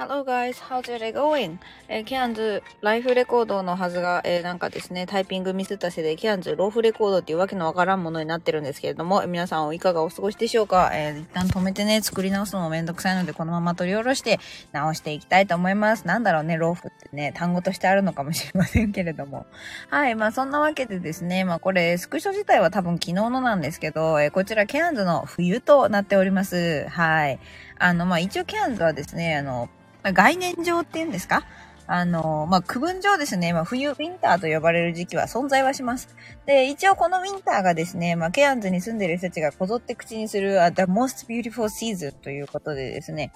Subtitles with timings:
[0.00, 1.58] Hello guys, how's your day going?
[1.88, 10.92] えー、キャンズ、ライフレコードのはずが、えー、なんかですね、タイピングミスったせいで、キャンズ、ローフレコードっていうわけのわからんものになってるんですけれども、皆さんいかがお過ごしでしょうか？
[10.94, 14.38] えー、一旦止めてね、作り直すのもめんどくさいので、このまま取り下ろして
[14.70, 16.06] 直していきたいと思います。
[16.06, 19.46] なんだろうね、ローフってね、単語としてあるのかもしれませんけれども。
[19.90, 26.86] はい、まあそんなわけでですね、まあこれ、スクショ自体は多分昨日のなんですけど、えー、こちらキャンズの冬となっております。
[26.88, 27.40] はい。
[27.80, 29.68] あの、まあ一応キャンズはですね、あの、
[30.02, 31.44] 概念上っていうんですか？
[31.90, 36.14] あの、まあ、区分上ですね、まあ、冬、ウィンターと呼ばれる時期は存在はします。
[36.44, 43.32] で、一応このウィンターがですね、まあ、ケアンズに住んでる人たちがこぞって口にする、The most beautiful season ということでですね、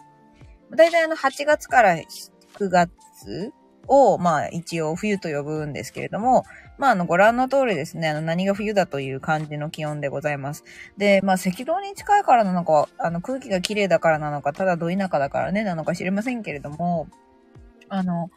[0.76, 3.52] だいたいあの、8月から9月
[3.88, 6.44] を、まあ、一応冬と呼ぶんですけれども、
[6.78, 10.64] まあ、あの、ご覧の通りですね、あの、何が冬だという感じの気温でございます。
[10.96, 17.08] で、まあ、赤道に近いからなのか、あの、空気が綺麗だからなのか、ただど田舎だからね、なのか知りませんけれども、
[17.88, 18.30] あの、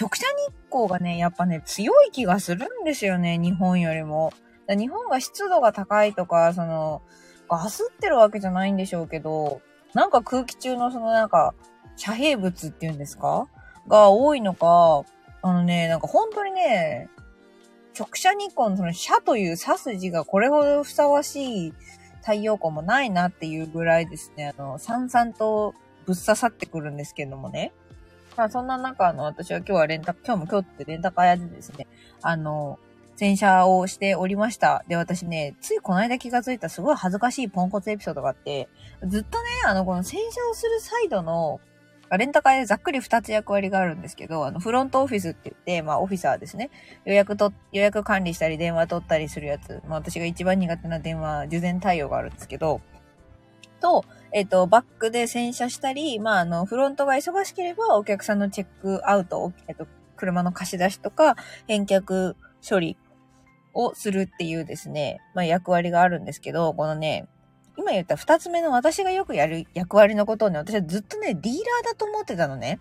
[0.00, 4.32] 直射日光がね、やっぱね、強い気がするんですよね、日本よりも。
[4.68, 7.02] 日本が湿度が高いとか、その、
[7.48, 9.60] ガスってるわけじゃないんでしょうけど、
[9.92, 11.54] なんか空気中のそのなんか、
[11.96, 13.46] 遮蔽物っていうんですか
[13.92, 15.04] が多いのか、
[15.42, 17.10] あのね、なんか本当にね、
[17.98, 21.74] 直射日光のその遮という刺す字がこれほどふさわしい
[22.22, 25.74] 太陽光もないなっていうぐらいですね、あの、さんさんと
[26.06, 27.74] ぶっ刺さってくるんですけどもね。
[28.34, 31.86] まあそんな中、あの、私は今日はレンタ、今日も今日ってレンタカー屋でですね、
[32.22, 32.78] あの、
[33.16, 34.84] 洗車をしておりました。
[34.88, 38.70] で、私ね、ついこの間気がついたすごい恥ずかしいポンコツエピソードがあって、
[39.06, 41.60] ずっとね、あの、この洗車をするサイドの、
[42.18, 46.70] レンタカーでざっくり2つ役割があるんですけど、あの、フロントオフィスって言って、まあ、オフィサーですね。
[47.04, 49.82] 予約と、予約管理したり、電話取ったりするやつ。
[49.86, 52.80] まあ、私が一番苦手な電話、受電対応があるんですけど、
[53.80, 62.96] と、えっ、ー、と、バックで洗車したり、まあ、あの、フロントが忙しければ、お客さんのチェックアウト、えっ、ー、と、車の貸し出しとか、返却処理
[63.74, 67.26] をするっていうですね、まあ、役割があるんですけど、このね、
[67.76, 72.80] 今言った二つ目の私がよくやる役割のことをね、私はずっとね、ディーラーだと思ってたのね。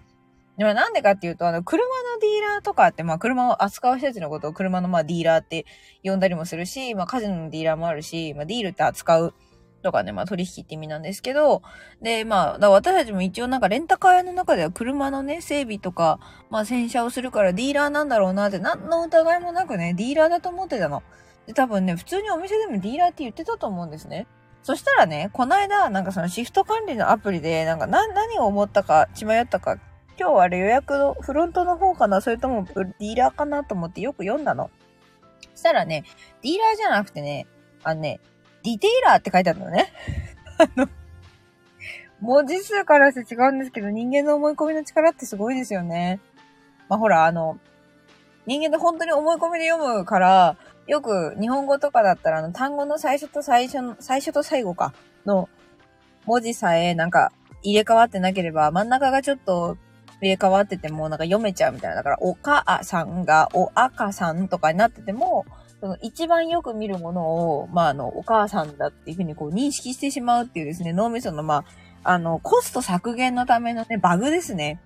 [0.57, 5.65] でもなんでかっていうと、あの、車のディーラーとかって、まあ、車を扱う人たちのことを車のまあ、ディーラーって
[6.03, 9.33] 呼んだりもするし、まあ、カジノのディーラーもあるし、まあ、ディールって扱う
[9.81, 11.61] とかね、まあ取引って意味なんですけど、
[12.01, 16.19] で、まあ、だ私たちも一応なんかレンタカー屋の中では車のね、整備とか、
[16.49, 21.03] まあ洗車をするからディーラーなんだろうなって、何の疑いもなくね、ディーラーだと思ってたの。
[21.47, 24.27] で、多分ね、普通にお店でもディーラーって言ってたと思うんですね。
[24.63, 29.77] そしたらね、この間、なんかそのシフト管理のアプリで、なんか何、何を思ったか、血迷ったか、
[30.19, 34.69] 今日あれ予約のフロントの方かなそれともディーラーかなと思ってよく読んだの。
[35.55, 36.03] そしたらね、
[36.43, 37.47] ディーラーじゃなくてね、
[37.83, 38.19] あのね、
[38.63, 39.91] ディテイラーって書いてあるのね。
[40.59, 40.87] あの、
[42.19, 46.19] 文字数からして違うんですけど、人間の思い込みの力ってすごいですよね。
[46.87, 47.57] まあ、ほら、あの、
[48.45, 54.93] 人間で本当に思い込みで読むから、よく日本語とかだったら、あの、単語の最初と最初の、最初と最後か、
[55.25, 55.49] の
[56.25, 57.31] 文字さえなんか
[57.63, 59.77] 入れ替わってなければ、真ん中がちょっと
[60.21, 61.97] 入れ替わっててもなんか読めちゃうみたいな。
[61.97, 65.45] だから、お母さんがお赤さんとかになってても、
[65.79, 67.23] その一番よく見るもの
[67.59, 71.65] を、まあ、あの、お母さんだっていうふうにこう認識してしまうっていうですね、脳みその、ま
[72.03, 74.79] あ、あの、コスト削減のためのね、バグですね。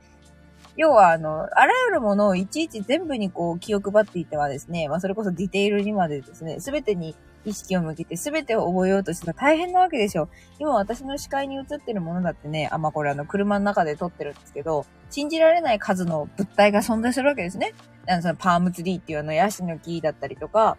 [0.78, 7.16] 要は、あの、あらゆるものをいちいち全部にこう気を配っていてはですね、まあ、それこそディテールにまでですね、すべてに
[7.46, 10.28] 意識を向けて全てを覚えようとしたら大変なわけでしょ。
[10.60, 17.74] 今私の視界に映ってるものだってね、あ、まあ、これあの、車の中で撮ってるんですけど、信じられない数の物体が存在するわけですね。
[18.08, 20.78] あの、そのパームツリーっていうあの、ヤシの木だったりとか、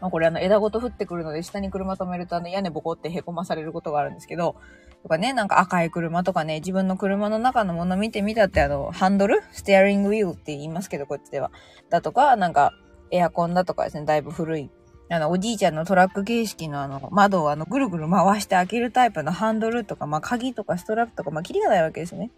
[0.00, 4.56] まあ、これあの枝ごと降ってくるので、下に車止めるとあの屋根ボコって凹まされることがあるんですけど、
[5.02, 9.42] とかね、なんか赤い車とかね、自分の車の中のもの見てみたってあの、ハンドル？
[9.52, 11.50] ステアリングウィールって言いますけど、こっちでは。
[11.88, 12.72] だとか、なんか、
[13.10, 14.70] エアコンだとかですね、だいぶ古い。
[15.08, 22.30] あの、おじいちゃんのトラック形式のあの、窓をあの、ぐるぐる回して開けるタイプのハンドルとか、まあ、鍵とかストラップとか、まあ、キリがないわけですね。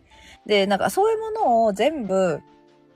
[0.46, 2.40] で、なんかそういうものを全部、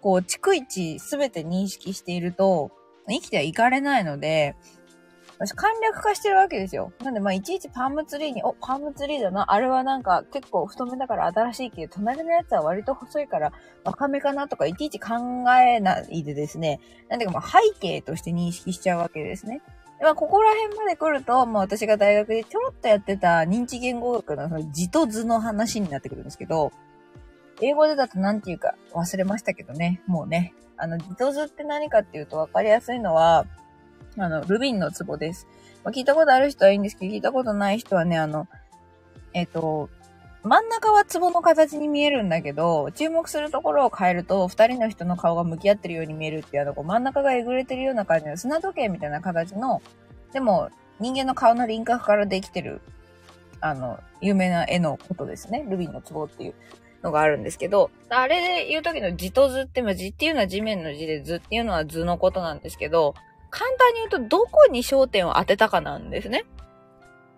[0.00, 2.70] こう、逐一すべて認識していると、
[3.08, 4.56] 生きてはいかれないので、
[5.38, 6.92] 私簡略化してるわけですよ。
[7.02, 9.52] なんで、まあ、いちいちパームツリーに、お、パームツリーだな。
[9.52, 13.52] あれはなんか結構太めだから新しいけど、隣のやつは割と細いから
[13.84, 15.14] 若めかなとか、いちいち考
[15.52, 16.80] えないでですね。
[17.08, 19.60] なんでか、まあ、背景として認識しちゃうわけですね。
[20.00, 26.72] まあ、ここら辺まで来ると、まあ、私が大学でちょろっとやってた認知言語学のその字と図の話になってくるんですけど、
[27.62, 30.02] 英語でだと何て言うか忘れましたけどね。
[30.06, 30.54] もうね。
[30.78, 33.46] あの、字と図って何かっていうと分かりやすいのは、
[34.18, 35.46] あの、ルビンの壺です。
[35.84, 38.48] まあ、聞いたことある人はいいんですけど、聞いたことない人はね、あの、
[39.34, 39.90] えっ、と、
[40.42, 49.82] 真ん中は壺の形に見えるんだけど、注目するところを変えると、二人の人の顔が向き合ってるように見えるっていう、あの、こう真ん中がえぐれてるような感じの砂時計みたいな形の、
[50.32, 50.70] でも、
[51.00, 52.80] 人間の顔の輪郭からできてる、
[53.60, 55.66] あの、有名な絵のことですね。
[55.69, 56.54] ルビーの壺っていう
[57.02, 63.14] のがあるんですけど、あれで言う時の字と図って、字っていうのは地面の字で図っていうのは図のことなんですけど、
[63.50, 66.44] 簡単に言うとどこに焦点を当てたかなんですね。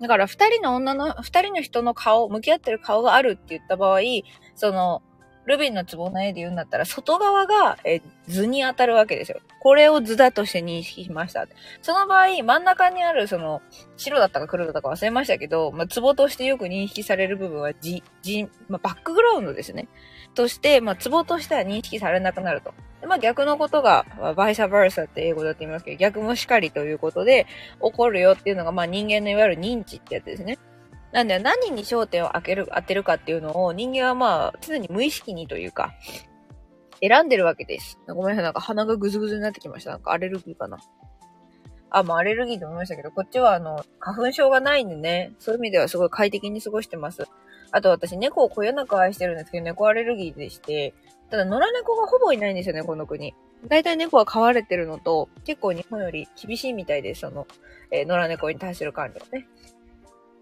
[0.00, 4.00] だから二人の女の、二人の人の顔、向き合ってる顔があるって言った場合、
[4.54, 5.02] その、
[5.48, 9.40] ルビンの壺の絵で言うんだったら、外側がえ図に当たるわけですよ。
[9.60, 11.46] これを図だとして認識しました。
[11.80, 13.62] その場合、真ん中にある、その、
[13.96, 19.88] 白だったか黒だったか忘れましたけど、まあ、壺としてよく認識される部分は、じ、じ、まあ、バックグラウンドですね。
[20.34, 22.74] として、まあ、壺としては認識されなくなると。
[23.06, 27.46] まあ、逆のことが、まあ、バイサバーサって英語だって言いますけど、逆もしかりということで、
[27.82, 30.58] 起こるよっていうのが、まあ、人間のいわゆる認知ってやつですね。
[31.12, 35.94] なんで、何に焦点を当てる、当てるかっていうのを人間はまあ、常に無意識にというか、
[37.00, 37.98] 選んでるわけです。
[38.08, 39.92] ごめんなさい、なんか鼻がぐずぐずになってきました。
[39.92, 40.78] なんかアレルギーかな。
[41.90, 47.24] あ、まあアレルギーと思いましたけど、こっちはあの、花粉症がないんでね、そういう意味ではすごい快適に過ごしてます。
[47.70, 50.94] あと私猫をこよなく愛してるんですけど、猫アレルギーでして、
[51.30, 53.34] ただ野良猫がほぼいないんですよね、この国。
[53.66, 57.46] 大体猫は飼われてるのと、結構日本より厳しいみたいです、その、
[57.90, 59.46] えー、野良猫に対する管理はね。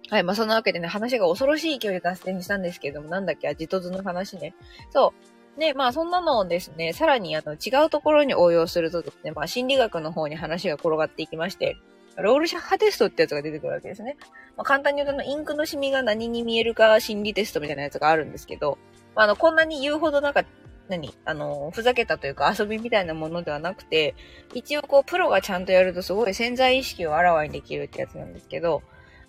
[0.09, 4.55] はい、まあそんなわけでね、話が恐ろしい勢いで脱線したんですけれども、なんだっけ、ジトズの話ね。
[4.91, 5.13] そ
[5.57, 5.61] う。
[5.61, 11.77] で、まあそんなのをですね、さらにあの違うところに応用するとですね、まあ心理学の方に話が転がっていきまして、
[12.17, 14.17] ロールシャッハテストってやつが出てくるわけですね。
[14.57, 18.79] まあ、簡単に言うと、インクのシミが何に見えるか心理テストみたいなやつがあるんですけど、
[19.15, 20.45] まあ、あの、こんなに言うほどなんか、
[20.89, 21.15] 何？
[21.25, 24.15] あの、ふざけたというか遊びみたいなものではなくて、
[24.55, 28.83] 一応こう、プロがちゃんとやるとすごい潜在意識をあらわにできるってやつなんですけど、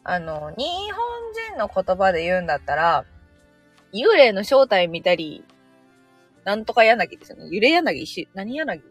[0.04, 1.04] あの、日本
[1.50, 3.06] 人の言葉で言うんだったら、
[3.94, 5.44] 幽霊の正体見たり、
[6.44, 7.48] なんとか柳ですよね。
[7.51, 8.06] 揺れ柳？
[8.06, 8.81] し、何柳？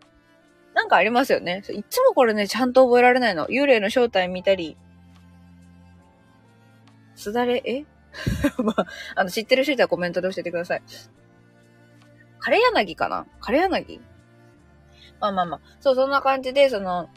[0.75, 1.63] なんかありますよね。
[1.71, 3.47] いつもこれね、ちゃんと覚えられないの。
[3.47, 4.77] 幽霊の正体見たり、
[7.15, 7.85] すだれ、え？
[8.63, 10.83] まあ、あの、知ってる人いたらコメントで教えてください。
[12.47, 13.27] 枯れ柳かな？
[13.41, 14.01] 枯れ柳？
[15.21, 15.61] まあまあまあ。
[15.81, 17.09] そう、そんな感じで、その、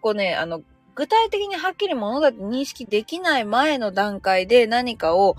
[0.00, 0.60] こうね、あの、
[0.94, 5.34] 具体的にはっきり物だって認識できない前の段階で何かを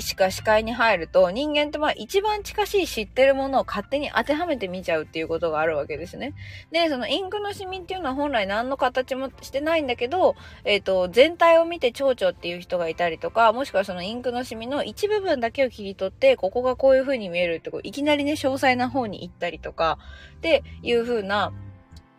[0.00, 6.34] しか視界に入ると、人間ってまあ一番近しい知ってるものを勝手に当てはめて見ちゃうっていうことがあるわけですね。
[6.72, 19.98] で、そのインクのシミっていうのは本来何の形もしてないんだけど、えっ、ー、と、全体を見て蝶々っていう人がいたりとか、もしくはそのインクのシミの一部分だけを切り取って、ここがこういう風に見えるってこう、いきなりね、詳細な方に行ったりとか、
[20.36, 21.52] っていう風な、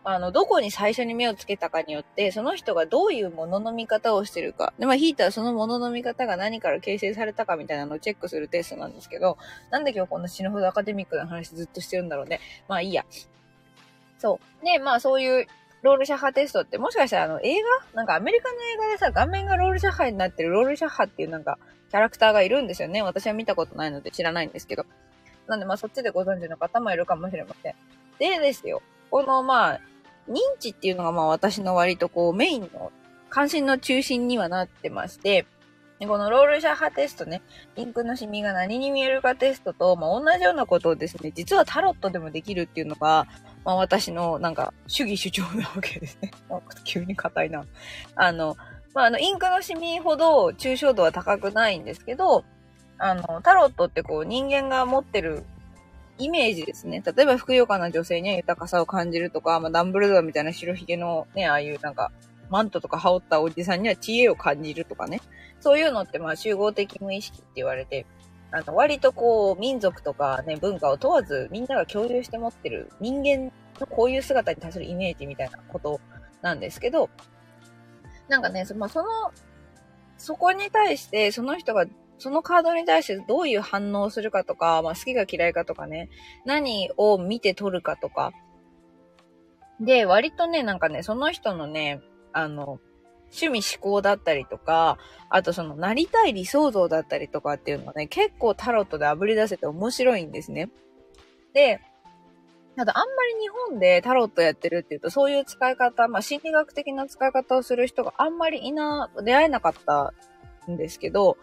[0.02, 4.72] あの、どこに最初に目をつけたかによって、その人がどういうものの見方をしてるか。
[4.78, 9.36] で、まあ、ヒーターはそのものの見方が何から形成されたかみたいなのをチェックするテストなんですけど、
[9.70, 12.40] なんで今日こんな死ぬほどアカデミックな話ずっとしてるんだろうね。
[12.66, 13.04] まあいいや。
[14.18, 14.64] そう。
[14.64, 15.46] で、まあそういう
[15.82, 17.68] ロールシャッハテストって、もしかしたらあの映画？
[17.94, 21.58] なんかアメリカの映画でさ、画面がロールシャッハになってるロールシャッハっていうなんか
[21.90, 23.02] キャラクターがいるんですよね。
[23.02, 24.86] 私は見たことないので知らないんですけど。
[25.46, 27.74] なんでまあそっちでご存知の方もいるかもしれません。
[28.18, 28.82] でですよ。
[29.10, 29.80] このまあ、
[30.30, 32.92] 認知っていうのがまあ私の割とこうメインの
[33.28, 35.46] 関心の中心にはなってまして、
[36.06, 37.42] このロールシャッハテストね、
[37.76, 43.26] インクのシミが何に見えるかテストと、まあ、同じようなことをですね、実はタロットでもできるっていうのが、
[43.64, 46.30] まあ、私のなんか主義主張なわけですね。
[46.84, 47.66] 急に硬いな。
[48.14, 48.56] あの、
[48.94, 52.44] まあ、あの、インクのシミほど抽象度は高くないんですけど、
[52.96, 55.44] あの、タロットってこう人間が持ってる
[56.20, 57.02] イメージですね。
[57.04, 62.12] 例えば、ふくよかな女性には豊かさを感じるとか、まあ、ダンブルドアみたいな白ひげのね、ああいうなんか、
[62.50, 65.20] マントとか羽織ったおじさんには知恵を感じるとかね。
[65.60, 68.06] そういうのって、まあ、集合的無意識って言われて、
[68.52, 76.00] あの、割とこう、民族とかね、文化を問わず、みんなが共有して持ってる人間のこういう姿に対するイメージみたいなこと
[76.42, 77.08] なんですけど、
[78.28, 79.08] なんかね、そ,、まあ、その、
[80.18, 81.86] そこに対して、その人が
[82.20, 86.10] そのカードに対してどういう反応をするかとか、まあ、好きか嫌いかとかね、
[86.44, 88.32] 何を見て取るかとか。
[89.80, 92.78] で、割とね、なんかね、その人のね、あの、
[93.32, 94.98] 趣味思考だったりとか、
[95.28, 100.70] あとそのなりたい理想像だったりとかっていうのがね、結構タロットで炙り出せて面白いんですね。
[101.54, 101.80] で、
[102.76, 110.12] ただあんまり日本でタロットやってるっていうと、そういう使い方、まあ心理学的な使い方をする人があんまりいな、出会えなかった
[110.70, 111.36] んですけど、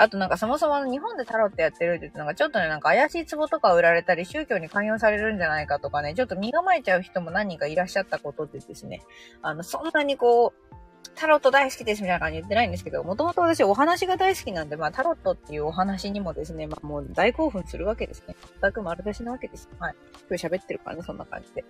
[0.00, 9.02] あとなんかそもそも日本でタロットやってるって言ってなんかちょっとね、なんか怪しい壺とか売られたり宗教に勧誘されるんじゃないかとかね、ちょっと身構えちゃう人も何人かいらっしゃったことでですね、
[9.42, 10.74] あの、そんなにこう、
[11.14, 18.36] タロット大好きですみたいな感じ言ってないんですけど、もともと私お話が大好きなんで、まあタロットっていうお話にもですね、まあもう大興奮するわけですね。
[18.62, 19.68] 全く丸出しなわけです。
[19.78, 19.94] はい。
[20.28, 21.64] 今日喋ってるからね、そんな感じで。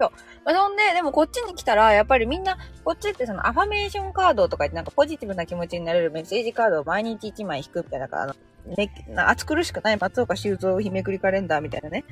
[0.00, 0.10] そう。
[0.44, 8.34] まあ、そんで、でもこっちに来たら、やっぱりみんな、こっちってそのアファメーションカードとか言ってなんかポジティブな気持ちになれるメッセージカードを毎日1枚引くみたいな、あの、
[8.76, 12.04] ね、暑苦しくない松岡修造日めくりカレンダーみたいなね。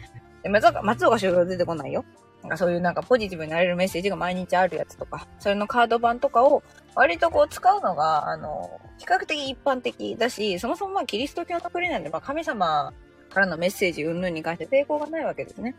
[0.49, 2.04] 松岡、松岡修造出てこないよ。
[2.48, 6.62] かそういうなんかポジティブになれるメッセージが毎日あるやつとか、それのカード版とかを
[6.94, 12.92] 割とこう使うのが、あの、比較的一般的だし、そもそもまあキリスト教の国なんで、まあ神様
[13.30, 15.74] からのメッセージ云々に関して抵抗がないわけですね。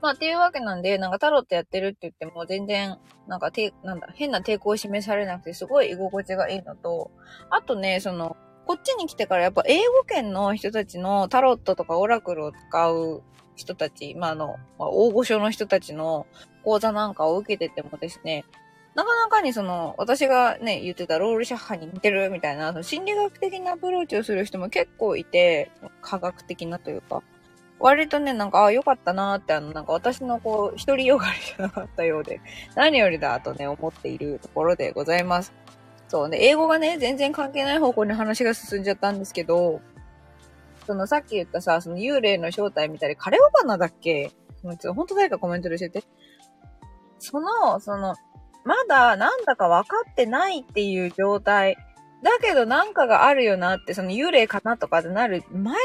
[0.00, 7.10] まあ、っていうわけなんで、なんかタロットやってるって言っても全然、なんかて、なんだ、変な抵抗を示されなくて、すごい居心地がいいのと、
[7.50, 13.22] あとね、その、こっちに来てからやっぱ英語圏の人たちのタロットとかオラクルを使う
[13.58, 16.26] 人たち、まあ、あの、まあ、大御所の人たちの
[16.64, 18.44] 講座なんかを受けててもですね、
[18.94, 27.22] なかなかにその、私がね、言ってたロールシャッハに似てるみたいな、その心理学的なアプローチをする人も結構いて、科学的なというか、
[27.80, 32.40] 割とね、なんか、ああ、よかったなーって、あの、なんか私のこう、一人よがりじゃなかったようで、
[32.74, 35.52] 何よりだとね、思っているところでございます。
[36.08, 39.80] そうね、英語がね、全然関係ない方向に話が進んじゃったんですけど、
[40.88, 44.32] そのさっき言ったさ、その幽霊の正体見たり、カレオバナだっけ？
[44.62, 46.02] もうちょっと本当誰かコメントで教えて。
[47.18, 48.14] その、その、
[48.64, 51.76] まだなんだか分かってないっていう状態
[52.22, 55.76] だけどなんかがあるよなって、その幽霊かなとかってなる前の段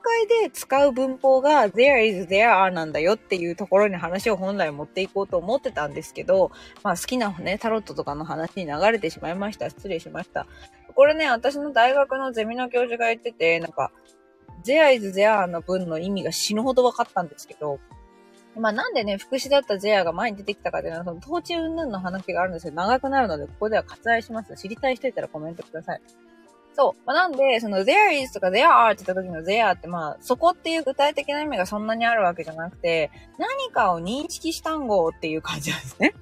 [0.00, 9.68] 階で使う文法が there is there are なんだよっていうところに話を本来持っていこうと思ってたんですけど、まあ好きなね、タロットとかの話に流れてしまいました。
[9.68, 10.46] 失礼しました。
[10.94, 13.90] これね、私の大学のゼミの教授が言ってて、なんか、
[14.64, 17.78] there is there の文の意味が死ぬほど分かったんですけど、
[18.56, 24.54] まあなんでね、副詞だったゼアが前に出てきたかっていうのは、その統治云々の話があるんですけど、長くなるので、ここでは割愛します。
[24.56, 26.00] 知りたい人いたらコメントください。
[26.74, 27.02] そう。
[27.06, 36.14] まあ、なんで、その there is とか there are って言った時の there ってまあ、そこっていう具体的な意味がそんなにあるわけじゃなくて、何かを認識した単語っていう感じなんですね。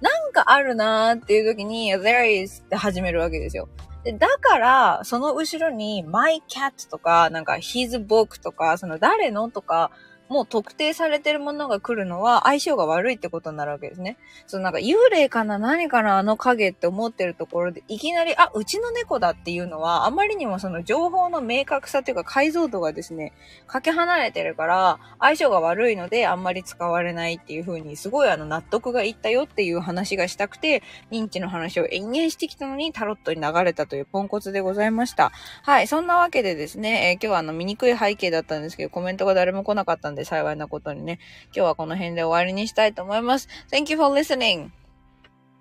[0.00, 3.68] なんかあるなーっていう時に there is って始めるわけですよ。
[4.04, 9.50] だから、その後ろに my cat とか、なんか his book とか、その誰の？
[9.50, 9.90] とか、
[10.28, 14.16] もう特定されてるものが来るのは相性が悪いってことになるわけですね。
[14.46, 23.32] そのなんか幽霊かな何かなあの影って思ってるところでいきなり、あ、うちの猫だっていうのはあまりにもその情報の明確さというか解像度がですね、
[23.66, 35.32] かけ離れてるから相性が悪いのであんまり使われないっていう風にすごいあの納得がいったよっていう話がしたくて認知の話を延々してきたのにタロットに流れたというポンコツでございました。
[35.62, 35.86] はい。
[35.86, 41.18] そんなわけでですね、えー、今日はあの醜い背景だったんですけどコメントが誰も来なかったんでで幸いなことにね、
[41.54, 43.48] 今日はこの辺で終わりにしたいと思います。
[43.70, 44.70] Thank you for listening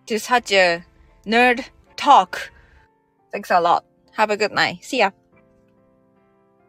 [0.07, 0.83] to such a
[1.25, 1.63] nerd
[1.95, 2.51] talk.
[3.31, 3.83] Thanks a lot.
[4.17, 4.79] Have a good night.
[4.81, 5.11] See ya.